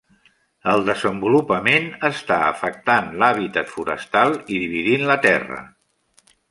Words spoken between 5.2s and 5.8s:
terra.